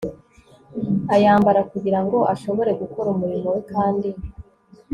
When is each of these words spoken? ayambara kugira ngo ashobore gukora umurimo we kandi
ayambara 1.15 1.61
kugira 1.71 1.99
ngo 2.05 2.17
ashobore 2.33 2.71
gukora 2.81 3.07
umurimo 3.15 3.47
we 3.53 3.61
kandi 3.71 4.09